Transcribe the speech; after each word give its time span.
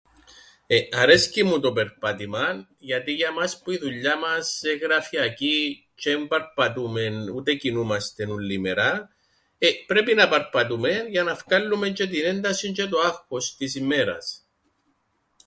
Ε, 0.67 0.79
αρέσκει 0.91 1.43
μου 1.43 1.59
το 1.59 1.73
περπάτημαν, 1.73 2.67
γιατί 2.77 3.11
για 3.11 3.31
μας 3.31 3.61
που 3.61 3.71
η 3.71 3.77
δουλειά 3.77 4.17
μας 4.19 4.61
εν' 4.63 4.77
γραφειακή, 4.77 5.87
τζ̆αι 5.95 6.11
εν 6.13 6.27
παρπατούμεν, 6.27 7.29
ούτε 7.29 7.53
κινούμαστεν 7.55 8.29
ούλλη 8.31 8.59
μέρα, 8.59 9.09
ε, 9.57 9.69
πρέπει 9.85 10.13
να 10.13 10.29
παρπατούμεν, 10.29 11.07
για 11.07 11.23
να 11.23 11.35
φκάλλουμεν 11.35 11.91
τζ̆αι 11.93 12.07
την 12.09 12.25
έντασην 12.25 12.73
τζ̆αι 12.77 12.87
το 12.89 12.99
άγχος 12.99 13.55
της 13.57 13.75
ημέρας. 13.75 14.45